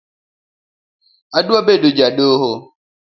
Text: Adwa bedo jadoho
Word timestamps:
Adwa 1.37 1.59
bedo 1.67 1.87
jadoho 1.97 2.51